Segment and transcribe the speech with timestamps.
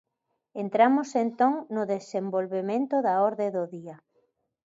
[0.63, 3.95] Entramos entón no desenvolvemento da orde do día.